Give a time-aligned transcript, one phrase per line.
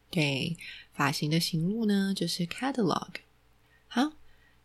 [0.09, 0.57] 对，
[0.91, 3.07] 发型的行路呢就是 catalog。
[3.87, 4.11] 好，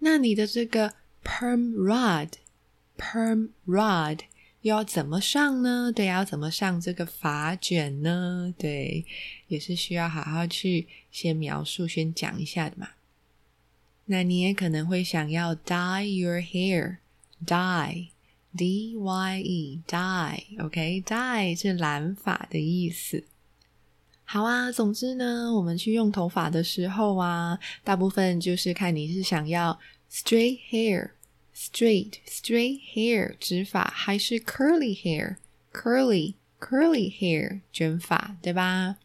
[0.00, 0.92] 那你的这个
[1.24, 4.20] perm rod，perm rod
[4.62, 5.90] 要怎么上呢？
[5.94, 8.52] 对，要怎么上这个发卷呢？
[8.58, 9.06] 对，
[9.48, 12.90] 也是需要好好去先描述、先讲一下的嘛。
[14.06, 18.08] 那你也可能会想要 dye your hair，dye。
[18.56, 23.24] D Y E dye，OK，dye 是染发的意思。
[24.24, 29.78] 好啊，总之呢，我们去用头发的时候啊，大部分就是看你是想要
[30.10, 38.96] straight hair，straight straight hair 直发，还是 curly hair，curly curly hair 卷发，对吧？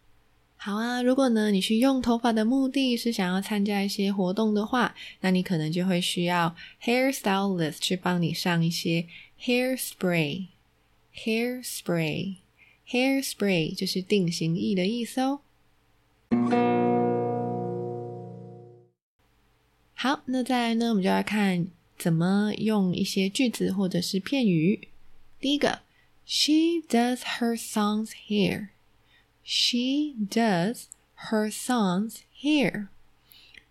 [0.66, 9.06] 好啊，如果呢，你去用头发的目的是想要参加一些活动的话，那你可能就会需要 hair stylist 去帮你上一些
[9.40, 15.42] hair spray，hair spray，hair spray 就是定型液的意思哦。
[19.94, 24.88] 好，那再来呢，我们就来看怎么用一些句子或者是片语。
[25.40, 25.82] 第一个
[26.26, 28.70] ，She does her son's hair。
[29.48, 30.86] She does
[31.30, 32.88] her son's hair.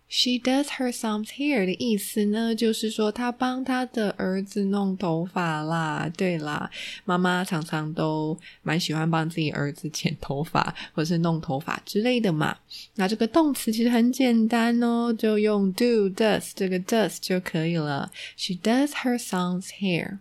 [0.07, 6.09] She does her son's hair 的意思呢，就是说她帮她的儿子弄头发啦。
[6.15, 6.71] 对啦，
[7.03, 12.55] 妈妈常常都蛮喜欢帮自己儿子剪头发或是弄头发之类的嘛。
[12.93, 18.09] 那这个动词其实很简单哦，就用 do does 这个 does 就可以了。
[18.37, 20.19] She does her son's hair.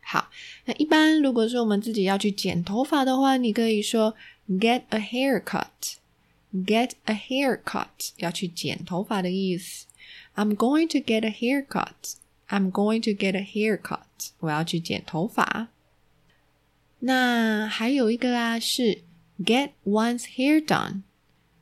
[0.00, 0.30] 好，
[0.64, 4.14] 那一般如果说我们自己要去剪头发的话，你可以说。
[4.49, 5.97] Get a haircut.
[6.53, 8.11] Get a haircut.
[8.17, 9.85] 要去剪头发的意思。
[10.35, 12.15] I'm going to get a haircut.
[12.47, 14.31] I'm going to get a haircut.
[14.39, 15.67] 我要去剪头发。
[16.99, 19.03] 那还有一个啊，是
[19.39, 21.03] get one's hair done.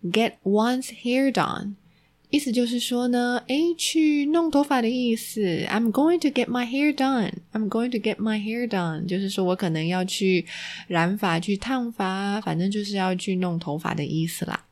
[0.04, 1.76] Get one's hair done.
[2.33, 5.67] 意思就是说呢，诶，去弄头发的意思。
[5.69, 7.31] I'm going to get my hair done.
[7.53, 9.07] I'm going to get my hair done.
[9.07, 10.47] 就是说我可能要去
[10.89, 14.65] 染发、去烫发，反正就是要去弄头发的意思啦。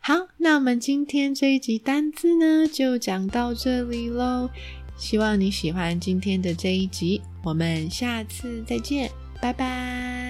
[0.00, 4.48] 好，那我们今天这一集单字呢，就讲到这里喽。
[4.96, 9.10] 希望你喜欢今天的这一集，我们下次再见，
[9.42, 10.23] 拜拜。